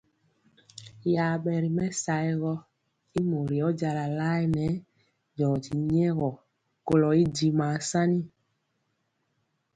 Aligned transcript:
Yabe 1.13 1.51
ri 1.63 1.69
mɛsaogɔ 1.77 2.53
y 3.19 3.19
mori 3.29 3.57
ɔjala 3.67 4.05
laɛ 4.17 4.37
nɛɛ 4.55 4.73
joji 5.37 5.73
nyegɔ 5.91 6.29
kolo 6.87 7.09
y 7.21 7.23
dimaa 7.35 7.77
sani. 7.89 8.21